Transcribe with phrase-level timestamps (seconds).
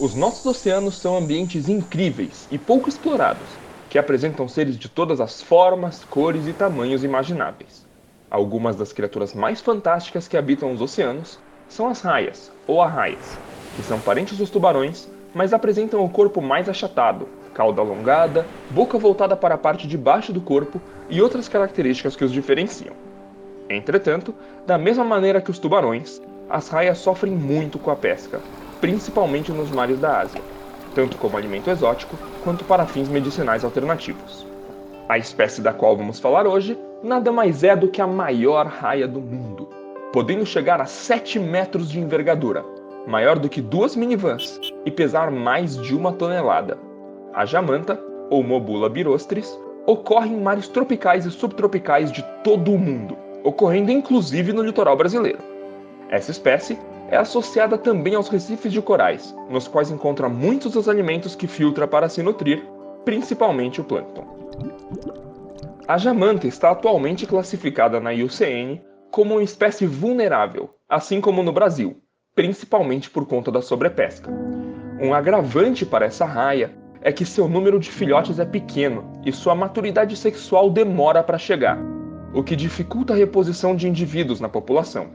[0.00, 3.46] Os nossos oceanos são ambientes incríveis e pouco explorados,
[3.90, 7.86] que apresentam seres de todas as formas, cores e tamanhos imagináveis.
[8.30, 13.38] Algumas das criaturas mais fantásticas que habitam os oceanos são as raias, ou arraias,
[13.76, 19.36] que são parentes dos tubarões, mas apresentam o corpo mais achatado, cauda alongada, boca voltada
[19.36, 22.94] para a parte de baixo do corpo e outras características que os diferenciam.
[23.68, 24.34] Entretanto,
[24.66, 28.40] da mesma maneira que os tubarões, as raias sofrem muito com a pesca,
[28.80, 30.40] principalmente nos mares da Ásia,
[30.94, 34.46] tanto como alimento exótico quanto para fins medicinais alternativos.
[35.08, 39.08] A espécie da qual vamos falar hoje nada mais é do que a maior raia
[39.08, 39.68] do mundo,
[40.12, 42.64] podendo chegar a 7 metros de envergadura,
[43.06, 46.78] maior do que duas minivans e pesar mais de uma tonelada.
[47.32, 53.16] A jamanta, ou Mobula birostris, ocorre em mares tropicais e subtropicais de todo o mundo,
[53.42, 55.38] ocorrendo inclusive no litoral brasileiro.
[56.10, 56.78] Essa espécie
[57.10, 61.86] é associada também aos recifes de corais, nos quais encontra muitos dos alimentos que filtra
[61.86, 62.64] para se nutrir,
[63.04, 64.24] principalmente o plâncton.
[65.88, 72.00] A jamanta está atualmente classificada na IUCN como uma espécie vulnerável, assim como no Brasil,
[72.32, 74.30] principalmente por conta da sobrepesca.
[75.00, 76.72] Um agravante para essa raia
[77.02, 81.78] é que seu número de filhotes é pequeno e sua maturidade sexual demora para chegar,
[82.32, 85.08] o que dificulta a reposição de indivíduos na população.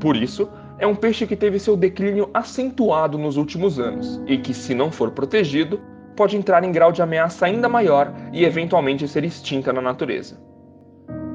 [0.00, 0.48] Por isso,
[0.80, 4.90] é um peixe que teve seu declínio acentuado nos últimos anos e que, se não
[4.90, 5.78] for protegido,
[6.16, 10.40] pode entrar em grau de ameaça ainda maior e eventualmente ser extinta na natureza.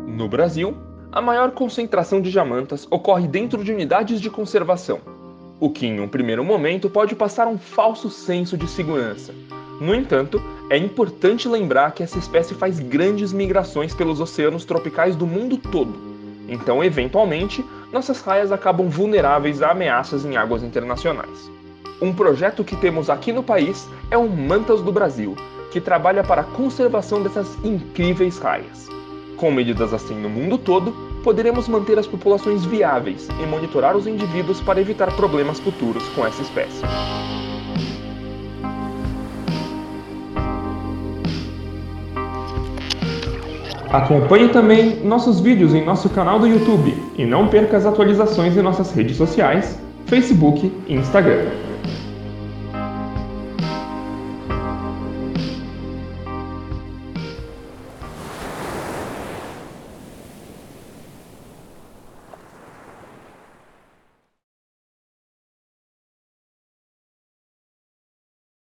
[0.07, 0.75] No Brasil,
[1.11, 4.99] a maior concentração de jamantas ocorre dentro de unidades de conservação,
[5.59, 9.31] o que em um primeiro momento pode passar um falso senso de segurança.
[9.79, 15.27] No entanto, é importante lembrar que essa espécie faz grandes migrações pelos oceanos tropicais do
[15.27, 16.14] mundo todo
[16.47, 21.51] então, eventualmente, nossas raias acabam vulneráveis a ameaças em águas internacionais.
[22.01, 25.35] Um projeto que temos aqui no país é o Mantas do Brasil,
[25.71, 28.89] que trabalha para a conservação dessas incríveis raias.
[29.37, 30.93] Com medidas assim no mundo todo,
[31.23, 36.41] poderemos manter as populações viáveis e monitorar os indivíduos para evitar problemas futuros com essa
[36.41, 36.81] espécie.
[43.95, 48.61] Acompanhe também nossos vídeos em nosso canal do YouTube e não perca as atualizações em
[48.61, 51.45] nossas redes sociais, Facebook e Instagram.